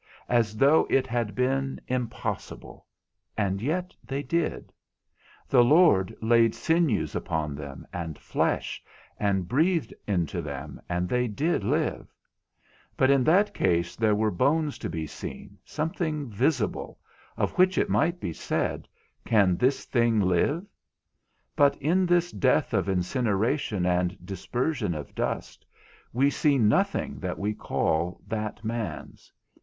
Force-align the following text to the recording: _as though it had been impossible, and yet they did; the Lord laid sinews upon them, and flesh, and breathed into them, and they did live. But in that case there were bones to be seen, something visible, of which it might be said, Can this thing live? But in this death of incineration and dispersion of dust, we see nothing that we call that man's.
_as 0.27 0.57
though 0.57 0.87
it 0.89 1.05
had 1.05 1.35
been 1.35 1.79
impossible, 1.87 2.87
and 3.37 3.61
yet 3.61 3.93
they 4.03 4.23
did; 4.23 4.73
the 5.47 5.63
Lord 5.63 6.17
laid 6.23 6.55
sinews 6.55 7.13
upon 7.15 7.53
them, 7.53 7.85
and 7.93 8.17
flesh, 8.17 8.83
and 9.19 9.47
breathed 9.47 9.93
into 10.07 10.41
them, 10.41 10.81
and 10.89 11.07
they 11.07 11.27
did 11.27 11.63
live. 11.63 12.11
But 12.97 13.11
in 13.11 13.23
that 13.25 13.53
case 13.53 13.95
there 13.95 14.15
were 14.15 14.31
bones 14.31 14.79
to 14.79 14.89
be 14.89 15.05
seen, 15.05 15.59
something 15.63 16.31
visible, 16.31 16.97
of 17.37 17.51
which 17.51 17.77
it 17.77 17.87
might 17.87 18.19
be 18.19 18.33
said, 18.33 18.87
Can 19.23 19.55
this 19.55 19.85
thing 19.85 20.19
live? 20.19 20.65
But 21.55 21.77
in 21.77 22.07
this 22.07 22.31
death 22.31 22.73
of 22.73 22.89
incineration 22.89 23.85
and 23.85 24.17
dispersion 24.25 24.95
of 24.95 25.13
dust, 25.13 25.63
we 26.11 26.31
see 26.31 26.57
nothing 26.57 27.19
that 27.19 27.37
we 27.37 27.53
call 27.53 28.19
that 28.27 28.63
man's. 28.65 29.31